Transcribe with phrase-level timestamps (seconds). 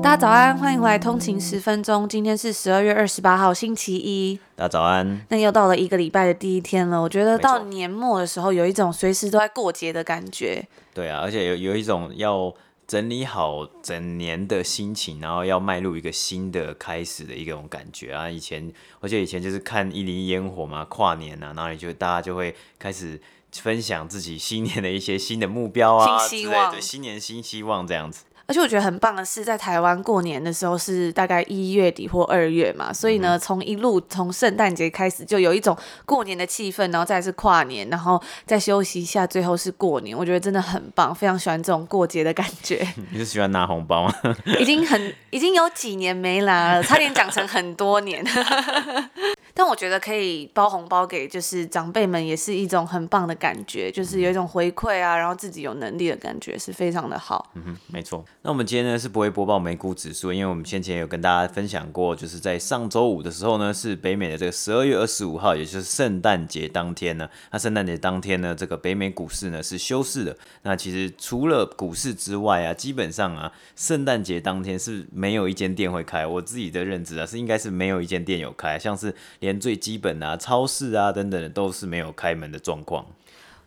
[0.00, 2.08] 大家早安，欢迎回来通勤十分钟。
[2.08, 4.38] 今天是十二月二十八号，星期一。
[4.54, 5.26] 大家早安。
[5.28, 7.02] 那又到了一个礼拜的第一天了。
[7.02, 10.66] 我觉得到年末的时候，有一种随时都在过节的感觉。
[10.94, 12.54] 对啊，而且有有一种要
[12.86, 18.30] 整理好整年的心情，然后要迈入一个新的开始的一种感觉啊。
[18.30, 23.20] 以前，而且以前就是看一零烟火嘛，跨年啊，然后你就大家就会开始
[23.52, 28.24] 分享自己新年的一些新的目标啊，新希望，对，新年新希望这样子。
[28.48, 40.16] 而且我觉得很棒的是，在台湾过年的时候是大概一月底或二月嘛，所以呢，从一路从圣诞节开始就有一种过年的气氛，然后再是跨年，然后再休息一下，最后是过年。
[40.16, 42.88] 我觉得真的很棒，非常喜欢这种过节的感觉。
[43.12, 44.14] 你是喜欢拿红包吗？
[44.58, 48.24] 已经很已经有几年没拿了，差点讲成很多年。
[49.58, 57.50] 但我觉得可以包红包给就是长辈们，也是一种很棒的感觉，就是有一种回馈啊，然后自己有能力的感觉，是非常的好。
[57.54, 58.24] 嗯哼，没错。
[58.42, 67.28] 那我们今天呢是不会播报美股指数，因为我们先前有跟大家分享过，就是在上周五的时候呢，是北美的这个十二月二十五号，也就是圣诞节当天呢。
[67.50, 70.38] 那圣诞节当天呢，这个北美股市呢是休市的。
[70.62, 76.24] 那其实除了股市之外啊，基本上啊，圣诞节当天是没有一间店会开。
[76.24, 79.12] 我自己的认知啊，是应该是没有一间店有开，像是
[79.48, 83.06] 连最基本啊，超市啊等等的都是没有开门的状况。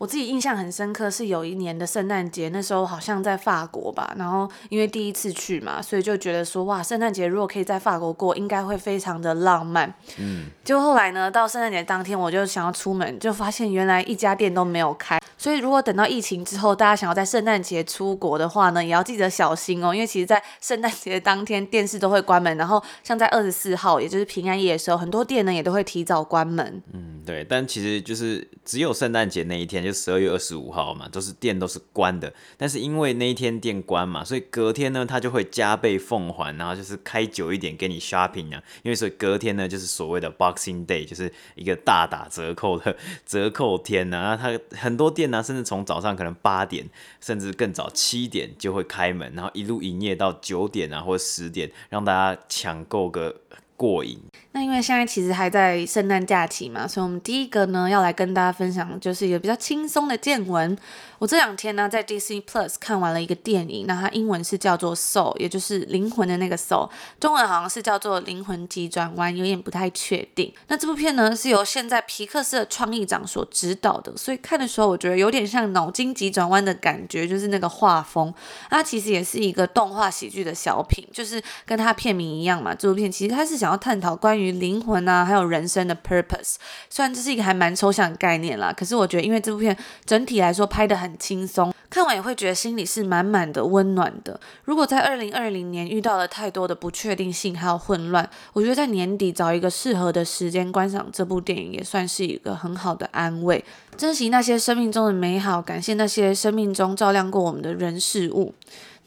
[0.02, 9.94] 我自己印象很深刻，是有一年的圣诞节，那时候好像在法国吧，然后因为第一次去嘛，所以就觉得说，哇，圣诞节如果可以在法国过，应该会非常的浪漫。
[10.18, 15.22] 嗯，就后来呢，到圣诞节当天，我就想要出门，就发现原来一家店都没有开。
[15.38, 26.82] 所以如果等到疫情之后，大家想要在圣诞节出国的话呢，也要记得小心哦，因为其实，在圣诞节当天，电视都会关门，然后像在二十四号，也就是平安夜的时候，很多店呢也都会提早关门。
[26.92, 29.91] 嗯，对，但其实就是只有圣诞节那一天就。
[29.94, 44.38] 十二月二十五号嘛，都是店都是关的，但是因为那一天店关嘛，所以隔天呢，他就会加倍奉还，然后就是开久一点给你 shopping 啊，因为所以隔天呢，就是所谓的 Boxing Day，就是一个大打折扣的折扣天呐、啊。
[44.38, 46.88] 他很多店呢、甚至从早上可能八点，
[47.20, 53.36] 甚至更早七点就会开门，然后一路营业到九点啊或十点，让大家抢购个
[53.76, 54.20] 过瘾。
[54.54, 60.78] 那因为现在其实还在圣诞假期嘛，所以我们第一个呢要来跟大家分享的就是一个比较轻松的见闻。
[61.20, 66.90] 我这两天呢在 Disney Plus 看完了一个电影，那它英文是叫做 Soul，也就是灵魂的那个 Soul，
[67.20, 70.52] 中文好像是叫做灵魂急转弯，有点不太确定。
[70.68, 78.34] 那这部片呢是由现在皮克斯的创意长所指导的，所以看的时候我觉得有点像脑筋急转弯的感觉，就是那个画风。
[78.70, 82.76] 它其实也是一个动画喜剧的小品，就是跟它片名一样嘛。
[82.76, 86.56] 这部片其实它是想要探讨关于于灵魂啊，还有人生的 purpose，
[86.90, 94.40] 虽然这是一个还蛮抽象的概念啦，可是我觉得，因为这部片整体来说拍得很轻松，看完也会觉得心里是满满的温暖的。
[94.64, 103.64] 如果在二零二零年遇到了太多的不确定性还有混乱，我觉得在年底找一个适合的时间观赏这部电影，也算是一个很好的安慰。
[103.98, 108.54] 珍惜那些生命中的美好，感谢那些生命中照亮过我们的人事物。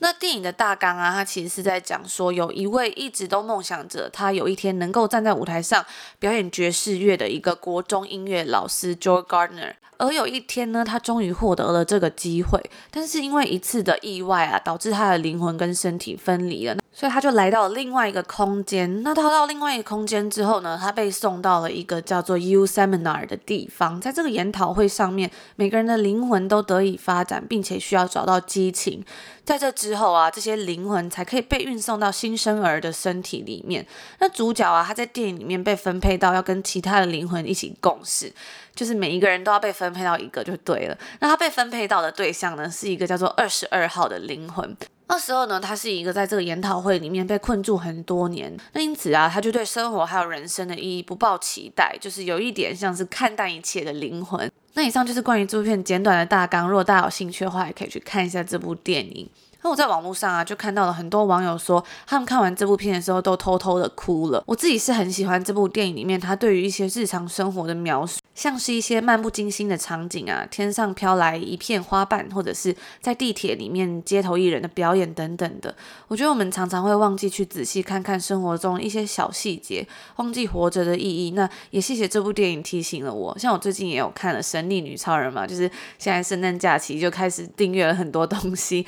[0.01, 5.85] 那电影的大纲啊，它其实是在讲说，有一位一直都梦想着他有一天能够站在舞台上
[6.19, 12.61] 表演爵士乐的一个国中音乐老师 Joe Gardner，而有一天呢，他终于获得了这个机会，
[12.91, 16.77] 但是因为一次的意外啊，导致他的灵魂跟身体分离了。
[16.97, 19.03] 所以他就来到了另外一个空间。
[19.03, 24.01] 那他到另外一个空间之后呢，他被送到了一个叫做 U Seminar 的地方。
[24.01, 29.05] 在这个研讨会上面，每个人的灵魂都得以发展，并且需要找到激情。
[29.45, 33.87] 在这之之后啊，这些灵魂才可以被运送到新生儿的身体里面。
[34.19, 38.33] 那主角啊，他在电影里面被分配到要跟其他的灵魂一起共事，
[38.75, 40.99] 就是每一个人都要被分配到一个就对了。
[41.21, 44.77] 那他被分配到的对象呢，是一个叫做二十二号的灵魂。
[45.07, 54.51] 那时候呢，他是一个在这个研讨会里面被困住很多年，那因此啊，他就对生活还有人生的意义不抱期待，就是有一点像是看淡一切的灵魂。
[54.77, 59.29] 那以上就是关于这部片简短的大纲，如果大家有兴趣的话，也可以去看一下这部电影。
[59.65, 64.45] 那我在网络上啊，就看到了很多网友说，他们看完这部片的时候都偷偷的哭了。
[64.47, 75.75] 我自己是很喜欢这部电影里面，他对于一些日常生活的描述，像是一些漫不经心的场景啊，天上飘来一片花瓣，或者是在地铁里面街头艺人的表演等等的。
[76.09, 81.31] 我觉得我们常常会忘记去仔细看看生活中一些小细节，忘记活着的意义。
[81.31, 83.35] 那也谢谢这部电影提醒了我。
[83.39, 85.63] 像我最近也有看了《神力女超人》嘛，就是
[85.99, 88.87] 现在圣诞假期就开始订阅了很多东西。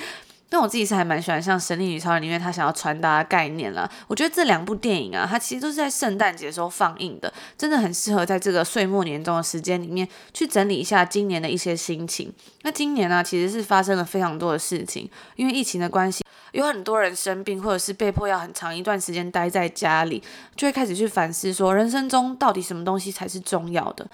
[0.49, 3.91] 但我自己是还蛮喜欢像《神力女超人》里面他想要传达的概念啦。
[4.07, 12.33] 我觉得这两部电影啊，它其实都是在圣诞节时候放映的，真的很适合在这个岁末年终的时间里面去整理一下今年的一些心情。
[12.63, 20.23] 那今年呢，其实是发生了非常多的事情，因为疫情的关系，有很多人生病，或者是被迫要很长一段时间待在家里，
[20.55, 24.07] 就会开始去反思说，人生中到底什么东西才是重要的。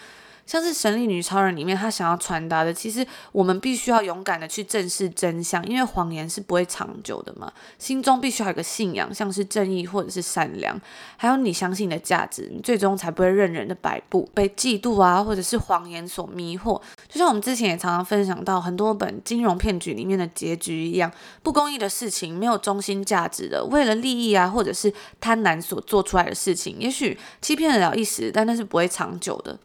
[0.52, 7.50] 像是《神力女超人》里面，她想要传达的，其实我们必须要勇敢的去正视真相，因为谎言是不会长久的嘛。
[7.78, 10.78] 心中必须要有个信仰，像是正义或者是善良，
[11.16, 16.78] 还有你相信的价值，你最终才不会任人的摆布，被嫉妒啊，或者是谎言所迷惑。
[17.08, 21.10] 就像我们之前也常常分享到很多本金融骗局里面的结局一样，
[21.42, 29.58] 不公义的事情，没有中心价值的，为了利益啊，或者是贪婪所做出来的事情，也许欺骗得了一时，但那是不会长久的。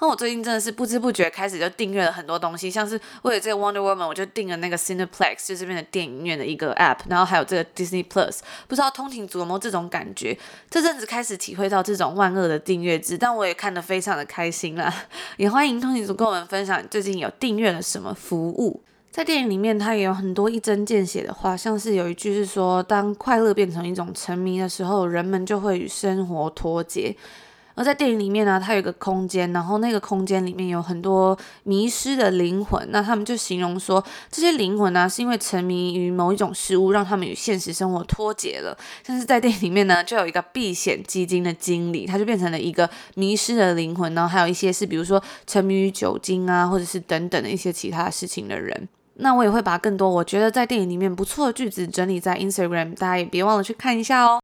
[0.00, 10.36] 那我最近真的是不知不觉开始就订阅了很多东西，像是为了这个 Wonder Woman，我就订了那个 Cineplex，就这边的电影院的一个 app，然后还有这个 Disney Plus，不知道通勤族有没有这种感觉？
[10.68, 14.92] 这阵子开始体会到这种万恶的订阅制，但我也看得非常的开心啦。
[15.36, 18.82] 也欢迎通勤族跟我们分享最近有订阅了什么服务。
[19.10, 27.14] 在电影里面，它也有很多一针见血的话，像是有一句是说，当快乐变成一种沉迷的时候，人们就会与生活脱节。
[27.74, 32.86] 而在电影里面呢，它有一个空间，然后那个空间里面有很多迷失的灵魂。
[32.90, 38.76] 那他们就形容说，这些灵魂呢、是因为沉迷于某一种事物，让他们与现实生活脱节了。
[39.04, 44.14] 但是在电影里面呢，就有一个避险基金的经理，他就变成了一个迷失的灵魂。
[44.14, 48.88] 然后还有一些是，比如说沉迷于酒精啊，或者是等等的一些其他事情的人。
[49.16, 54.40] 那我也会把更多我觉得在电影里面不错的句子整理在 Instagram，大家也别忘了去看一下哦。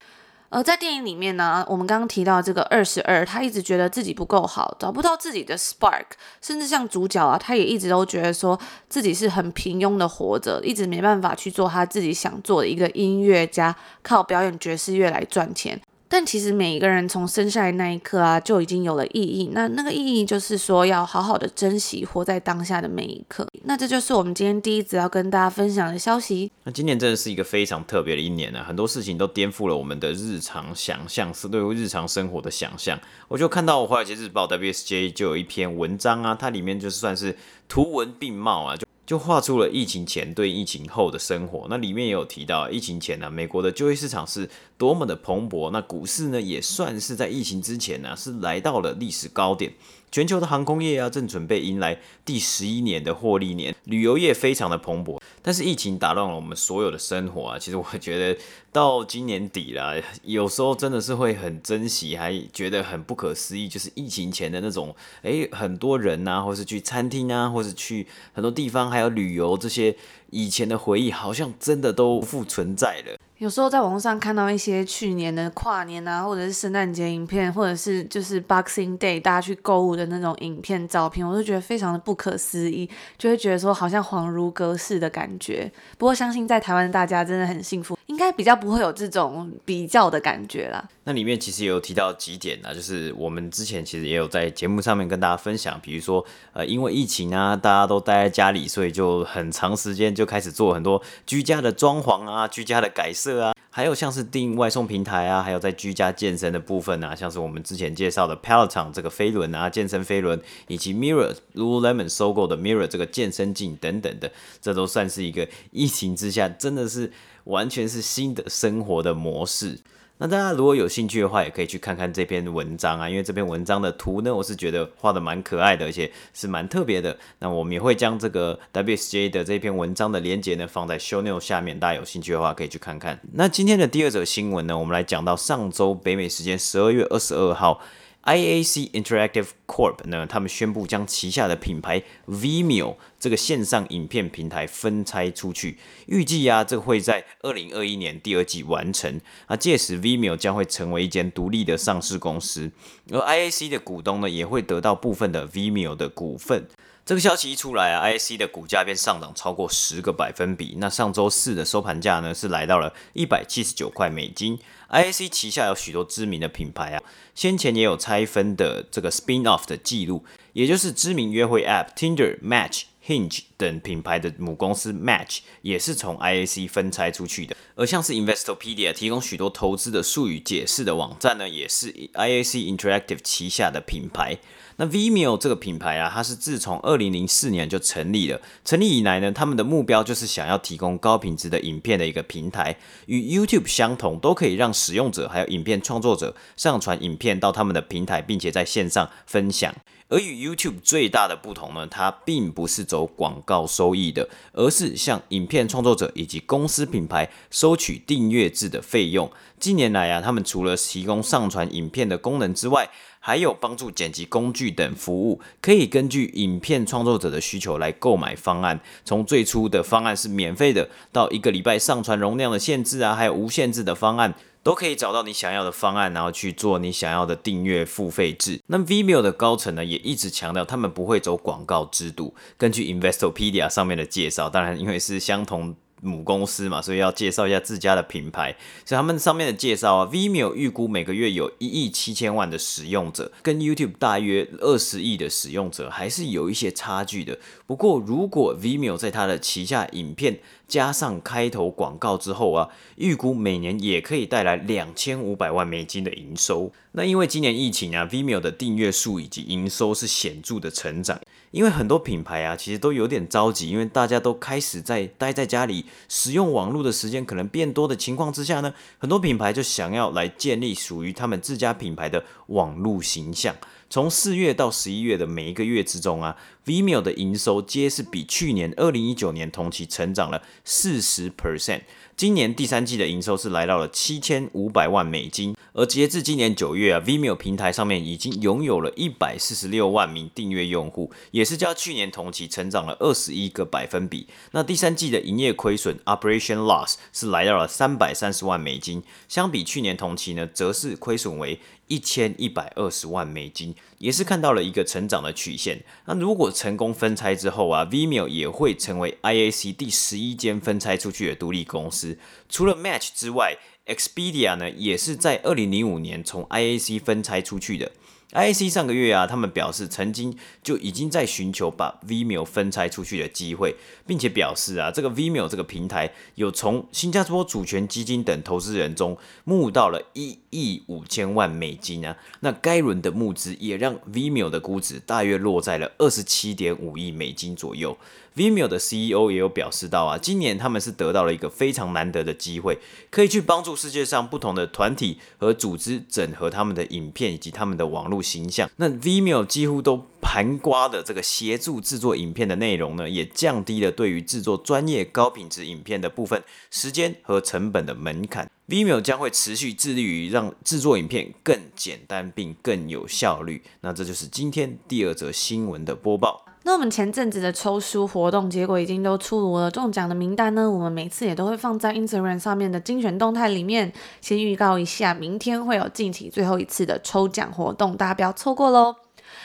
[0.50, 6.06] 而在电影里面呢，我们刚刚提到这个二十二，他一直觉得自己不够好，找不到自己的 spark，
[6.42, 8.58] 甚至像主角啊，他也一直都觉得说
[8.88, 15.80] 自己是很平庸的活着，一直没办法去做他自己想做的一个音乐家，靠表演爵士乐来赚钱。
[16.12, 19.50] 但其实每一个人从生下来那一刻啊，就已经有了意义。
[19.52, 23.46] 那那个意义就是说，要好好的珍惜活在当下的每一刻。
[23.62, 26.50] 那这就是我们今天第一则要跟大家分享的消息。
[26.64, 32.98] 那今年真的是一个非常特别的一年呢、啊，很多事情都颠覆了我们的日常想象，是对于日常生活的想象。
[33.28, 38.84] 我就看到《华尔街日报》WSJ 就有一篇文章啊，它里面就算是图文并茂啊，就。
[39.06, 41.66] 就画出了疫情前对疫情后的生活。
[41.68, 44.48] 那里面也有提到，疫情前呢、啊，美国的就业市场是
[44.80, 45.70] 多么的蓬勃。
[45.70, 49.74] 那股市呢，也算是在疫情之前呢、是来到了历史高点。
[50.10, 55.20] 全球的航空业啊，正准备迎来第十一年的获利年，旅游业非常的蓬勃。
[55.42, 58.40] 但是疫情打乱了我们所有的生活啊，其实我觉得
[58.72, 64.92] 到今年底了，有时候真的是会很珍惜，还觉得很不可思议，就是疫情前的那种，
[65.22, 69.94] 诶，很多人呐、啊，或是去餐厅啊，或是去很多地方，还有旅游这些
[70.30, 73.16] 以前的回忆，好像真的都不复存在了。
[73.40, 85.72] 有时候在网上看到一些去年的跨年啊，或者是圣诞节影片，或者是就是 Boxing Day 大家去购物的那种影片照片，我就觉得非常的不可思议，就会觉得说好像恍如隔世的感觉。
[85.96, 90.86] 不过相信在台湾大家真的很幸福，应该比较不会有这种比较的感觉啦。
[91.10, 103.42] 那里面其实也有提到几点啊，就是我们之前其实也有在节目上面跟大家分享，比如说呃因为疫情啊，大家都待在家里，所以就很长时间就开始做很多居家的装潢啊，居家的改设。
[103.42, 114.30] 啊，还有像是订外送平台啊，还有在居家健身的部分啊，像是我们之前介绍的 Peloton 这个飞轮啊，健身飞轮，以及 Mirror Lululemon 收购的 Mirror 这个健身镜等等的，
[114.62, 117.10] 这都算是一个疫情之下真的是
[117.44, 119.80] 完全是新的生活的模式。
[120.22, 127.16] 那大家如果有兴趣的话，也可以去看看这篇文章啊，因为这篇文章的图呢，我是觉得画的蛮可爱的，而且是蛮特别的。
[127.38, 133.18] 那我们也会将这个 WSJ 的这篇文章的连接呢放在 Show Note 下面，大家有兴趣的话可以去看看。
[133.32, 137.80] 那今天的第二则新闻呢，我们来讲到上周北美时间十二月二十二号。
[138.22, 149.20] IAC Interactive Corp 呢，他们宣布将旗下的品牌 Vimeo 这个线上影片平台分拆出去，预计啊，这会在二零二一年第二季完成。
[149.46, 152.72] 啊，届时 Vimeo 将会成为一间独立的上市公司，
[153.10, 156.66] 而 IAC 的股东呢，也会得到部分的 Vimeo 的股份。
[157.04, 160.76] 这个消息一出来啊，IAC 的股价便上涨超过十个百分比。
[160.78, 164.58] 那上周四的收盘价呢，是来到了一百七十九块美金。
[164.90, 167.02] IAC 旗下有许多知名的品牌啊，
[167.34, 177.54] 先前也有拆分的这个 spin off 的记录，也就是知名约会 App Tinder、Match、Hinge 等品牌的母公司 Match 也是从 IAC 分拆出去的。
[177.74, 184.38] 而像是 Investopedia 提供许多投资的术语解释的网站呢，也是 IAC Interactive 旗下的品牌。
[184.76, 188.40] 那 Vimeo 这个品牌啊，它是自从二零零四年就成立了。
[188.64, 192.74] 成立以来呢，他们的目标就是想要提供高品质的影片的一个平台，
[193.04, 199.74] 与 YouTube 相同，都可以让使用者还有影片创作者上传影片到他们的平台，并且在线上分享。
[200.08, 209.28] 而与 YouTube 最大的不同呢，它并不是走广告收益的，而是向影片创作者以及公司品牌收取订阅制的费用。
[209.58, 212.88] 近年来啊，他们除了提供上传影片的功能之外，
[213.18, 218.80] 还有帮助剪辑工具等服务，可以根据影片创作者的需求来购买方案。
[219.04, 228.60] 从最初的方案是免费的，到一个礼拜上传容量的限制啊，还有无限制的方案，都可以找到你想要的方案，然后去做你想要的订阅付费制。
[228.66, 232.34] 那 Vimeo 的高层呢，也一直强调他们不会走广告制度。
[232.56, 235.76] 根据 Investopedia 上面的介绍，当然因为是相同。
[236.02, 238.56] 母公司嘛，所以要介绍一下自家的品牌。
[238.84, 247.38] 所以他们上面的介绍啊，Vimeo 预估每个月有一亿七千万的使用者，跟 YouTube 大约二十亿的使用者还是有一些差距的。
[247.66, 256.72] 不过，如果 Vimeo 在它的旗下影片加上开头广告之后啊，预估每年也可以带来两千五百万美金的营收。
[256.92, 261.20] 那因为今年疫情啊，Vimeo 的订阅数以及营收是显著的成长。
[261.50, 273.54] 因为很多品牌啊，其实都有点着急，因为大家都开始在待在家里，使用网络的时间可能变多的情况之下呢，很多品牌就想要来建立属于他们自家品牌的网络形象。
[273.88, 276.36] 从四月到十一月的每一个月之中啊
[276.70, 281.80] ，Vimeo 的营收皆是比去年二零一九年同期成长了四十 percent。
[282.16, 294.28] 今年第三季的营收是来到了七千五百万美金，而截至今年九月啊，Vimeo 平台上面已经拥有了一百四十六万名订阅用户，也是较去年同期成长了二十一个百分比。
[294.52, 305.82] 那第三季的营业亏损 （Operation Loss） 是来到了三百三十万美金，相比去年同期呢，则是亏损为一千一百二十万美金，也是看到了一个成长的曲线。
[306.04, 312.18] 那如果成功分拆之后啊，Vimeo 也会成为 IAC 第十一间分拆出去的独立公司。
[312.50, 317.90] 除了 Match 之外，Expedia 呢也是在二零零五年从 IAC 分拆出去的。
[318.32, 323.74] IAC 上个月啊，他们表示曾经就已经在寻求把 Vimeo 分拆出去的机会，
[324.06, 332.16] 并且表示啊，这个 Vimeo 这个平台有从新加坡主权基金等投资人中募到了一亿五千万美金啊。
[332.40, 337.98] 那该轮的募资也让 Vimeo 的估值大约落在了二十七点五亿美金左右。
[338.36, 342.78] Vimeo 的 CEO 也有表示到啊，今年他们是得到了一个非常难得的机会，
[343.10, 348.70] 可以去帮助世界上不同的团体和组织整合他们的影片以及他们的网络形象。
[348.76, 358.50] 那 Vimeo 几乎都盘瓜的这个协助制作影片的内容呢，也降低了对于制作专业高品质影片的部分时间和成本的门槛。
[358.68, 363.62] Vimeo 将会持续致力于让制作影片更简单并更有效率。
[363.80, 366.46] 那这就是今天第二则新闻的播报。
[366.62, 373.90] 那我们前阵子的抽书活动结果已经都出炉了，中奖的名单呢，我们每次也都会放在 Instagram 上面的精选动态里面，
[374.20, 378.94] 先预告一下，明天会有近期最后一次的抽奖活动，大家不要错过喽。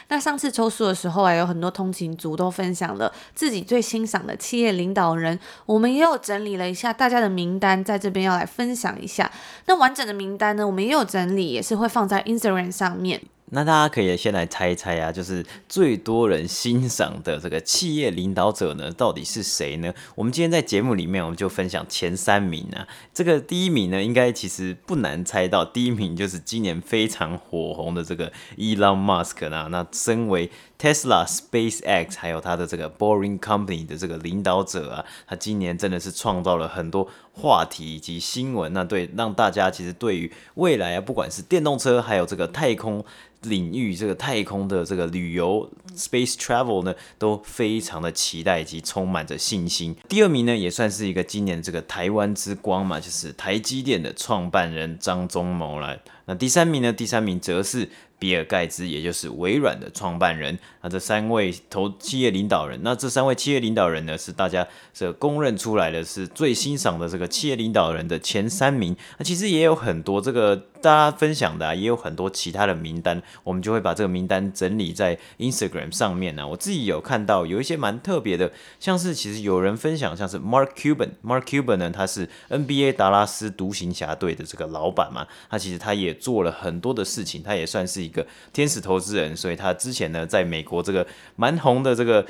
[0.07, 9.31] 那上次抽书的时候啊，有很多通勤族都分享了自己最欣赏的企业领导人，我们也有整理了一下大家的名单，在这边要来分享一下。
[9.67, 13.21] 那完整的名单呢，我们也有整理，也是会放在 Instagram 上面。
[13.51, 19.93] 那大家可以先来猜一猜啊，就是最多人欣赏的这个企业领导者呢，到底是谁呢？
[20.15, 22.87] 我们今天在节目里面，我们就分享前三名啊。
[23.13, 29.67] 这个第一名呢，应该其实不难猜到，第一名就是今年非常火红的这个 Elon Musk 啊。
[29.69, 30.49] 那身为
[30.79, 38.73] Tesla、SpaceX 还有他的这个 Boring Company 的这个领导者啊，他今年真的是创造了很多话题以及新闻。
[38.73, 43.05] 那对让大家其实对于未来啊，不管是电动车还有这个太空。
[43.41, 49.95] 领域这个太空的这个旅游 space travel 呢，都非常的期待以及充满着信心。
[50.09, 55.95] 第二名呢，也算是一个今年这个台湾之光嘛，就是台积电的创办人张忠谋了。
[56.25, 57.87] 那第三名呢，第三名则是
[58.19, 60.57] 比尔盖茨，也就是微软的创办人。
[60.81, 68.95] 那这三位投企业领导人，那这三位企业领导人呢，是大家这公认出来的是最欣赏的这个企业领导人的前三名。
[69.17, 70.65] 那其实也有很多这个。
[70.85, 92.23] 大家分享的啊，也有很多其他的名单，我们就会把这个名单整理在 Instagram 上面呢、我自己有看到有一些蛮特别的，像是其实有人分享，像是 Mark Cuban，Mark Cuban 呢，他是 NBA 达拉斯独行侠队的这个老板嘛，他其实他也做了很多的事情，他也算是一个天使投资人，所以他之前呢，在美国这个蛮红的这个。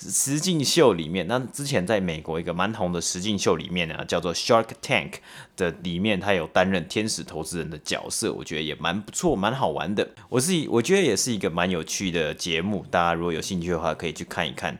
[0.00, 5.14] 实境秀里面，那之前在美国一个蛮红的实境秀里面呢，叫做 Shark Tank
[5.56, 10.08] 的里面，他有担任天使投资人的角色，我觉得也蛮不错，蛮好玩的。
[10.30, 14.78] 我是我觉得也是一个蛮有趣的节目，大家如果有兴趣的话，可以去看一看。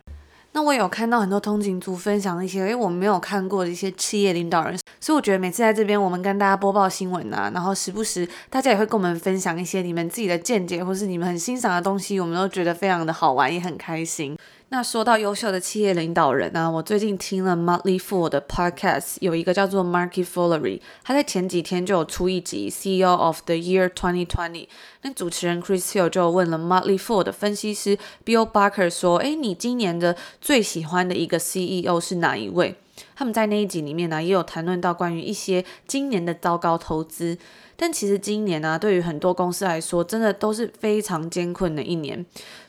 [0.53, 14.37] 那我有看到很多通勤族分享一些，因为，我们没有看过的一些企业领导人，所以我觉得每次在这边，我们跟大家播报新闻啊，然后时不时大家也会跟我们分享一些你们自己的见解，或是你们很欣赏的东西，我们都觉得非常的好玩，也很开心。
[14.73, 24.69] 那说到优秀的企业领导人呢、我最近听了 Motley Fool 的 podcast，有一个叫做 Market Foolery，他在前几天就有出一集 CEO of the Year 2020。
[25.03, 32.77] 那主持人 Chris Hill 就问了 Motley Fool 的分析师 Bill Barker 说：“哎，你今年的最喜欢的一个 CEO 是哪一位？”
[33.17, 37.37] 他们在那一集里面呢，也有谈论到关于一些今年的糟糕投资。
[37.77, 42.25] 但其实今年呢、啊，对于很多公司来说，真的都是非常艰困的一年。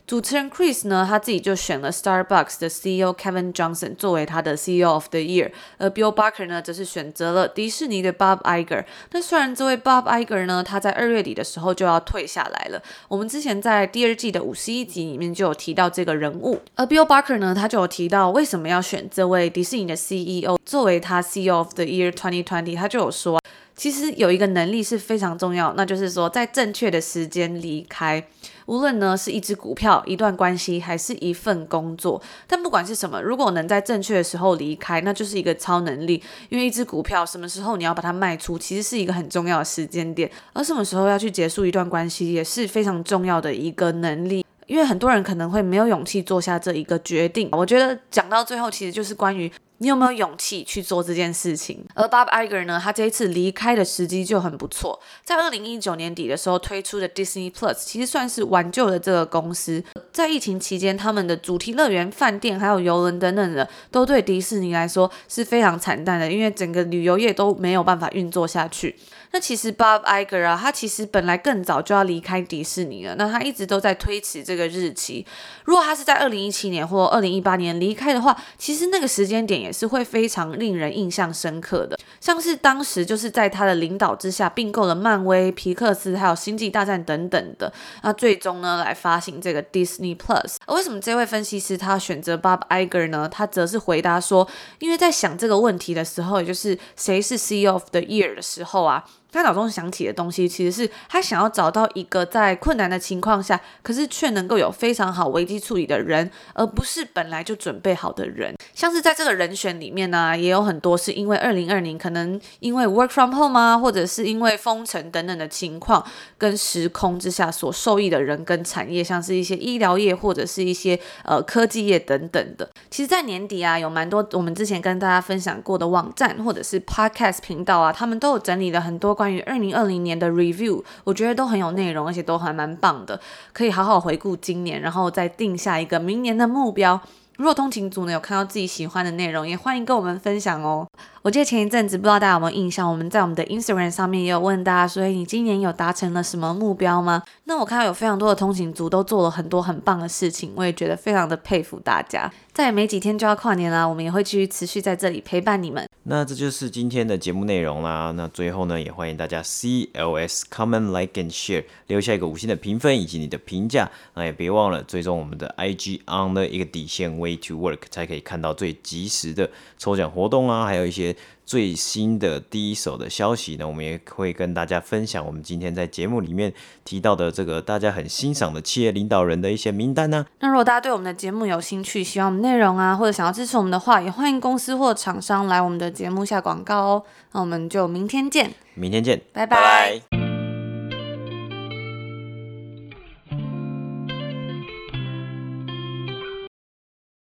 [0.08, 6.48] 主持人 Chris 呢，他自己就选了 Starbucks 的 CEO Kevin Johnson 作为他的 CEO of the Year，而 Bill Barker
[6.48, 8.84] 呢，则是选择了迪士尼的 Bob Iger。
[9.12, 23.40] 那虽然这位 Bob Iger 呢，他在二月底的时候就要退下来了，我们之前在第二季的五十一集里面就有提到这个人物，而 Bill Barker 呢，他就有提到为什么要选这位迪士尼的 CEO 作为他 CEO of the Year 2020，他就有说，
[23.78, 28.28] 其实有一个能力是非常重要，那就是说在正确的时间离开。
[28.66, 36.22] 无论呢是一只股票、一段关系，还是一份工作，但不管是什么，如果能在正确的时候离开，那就是一个超能力。
[36.50, 44.46] 因为一只股票什么时候你要把它卖出，其实是一个很重要的时间点；而什么时候要去结束一段关系，也是非常重要的一个能力。
[44.68, 47.50] 因为很多人可能会没有勇气做下这一个决定。
[47.52, 49.52] 我觉得讲到最后，其实就是关于。
[49.82, 51.84] 你有没有勇气去做这件事情？
[51.96, 59.84] 而 Bob Iger 呢，他这一次离开的时机就很不错，在二零一九年底的时候推出的 Disney Plus，其实算是挽救了这个公司。
[60.14, 68.96] 在疫情期间，他们的主题乐园、饭店还有游轮等等的，都对迪士尼来说是非常惨淡的，因为整个旅游业都没有办法运作下去。
[69.34, 75.26] 那其实 Bob Iger 啊，他其实本来更早就要离开迪士尼了，那他一直都在推迟这个日期。
[75.64, 81.98] 如果他是在二零一七年或二零一八年离开的话，其实那个时间点也是会非常令人印象深刻的。
[82.20, 87.72] 像是当时就是在他的领导之下并购了漫威、皮克斯还有星际大战等等的，
[88.04, 90.58] 那最终呢来发行这个 Disney Plus。
[90.66, 93.30] 而为什么这位分析师他选择 Bob Iger 呢？
[93.32, 94.48] 他则是回答说，
[94.80, 99.06] 因为在想这个问题的时候，也就是谁是 CEO of the Year 的时候啊。
[99.32, 108.54] 他脑中想起的东西，其实是他想要找到一个在困难的情况下，可是却能够有非常好危机处理的人，而不是本来就准备好的人。
[108.74, 116.06] 像是在这个人选里面呢、也有很多是因为二零二零可能因为 work from home 啊，或者是因为封城等等的情况
[116.38, 122.70] 跟时空之下所受益的人跟产业，像是一些医疗业或者是一些呃科技业等等的。
[122.90, 129.16] 其实，在年底啊，有蛮多我们之前跟大家分享过的网站或者是 podcast 频道啊，他们都有整理了很多。
[129.22, 133.22] 关于二零二零年的 review，我觉得都很有内容，而且都还蛮棒的，
[133.54, 137.00] 可以好好回顾今年，然后再定下一个明年的目标。
[137.38, 140.88] 如果通勤族呢有看到自己喜欢的内容，也欢迎跟我们分享哦。
[141.24, 147.22] 我记得前一阵子不知道大家有没有印象，我们在我们的 Instagram 上面也有问大家说，你今年有达成了什么目标吗？
[147.44, 152.32] 那我看到有非常多的通勤族都做了很多很棒的事情，我也觉得非常的佩服大家。
[152.52, 155.88] 再没几天就要跨年啦，我们也会继续持续在这里陪伴你们。
[156.04, 158.12] 那这就是今天的节目内容啦。
[158.18, 163.90] 那最后呢，也欢迎大家 CLS comment like and share，留下一个五星的评分以及你的评价。
[164.16, 171.11] 那也别忘了追踪我们的 IG on 的一个底线 way to work，才可以看到最及时的抽奖活动啊，还有一些。
[171.52, 175.26] 最新的第一手的消息呢，我们也会跟大家分享。
[175.26, 176.54] 我们今天在节目里面
[176.86, 180.26] 提到的这个大家很欣赏的企业领导人的一些名单呢。
[180.40, 187.04] 那如果大家对我们的节目有兴趣，喜欢我们内容啊，或者想要支持我们的话，也欢迎公司或厂商来我们的节目下广告哦。
[187.34, 190.21] 那我们就明天见，明天见，拜拜。